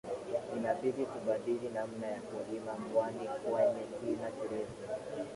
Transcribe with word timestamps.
Inabidi 0.57 1.05
tubadili 1.05 1.69
namna 1.69 2.07
ya 2.07 2.21
kulima 2.21 2.73
mwani 2.93 3.27
kwenye 3.43 3.81
kina 3.99 4.31
kirefu 4.31 4.73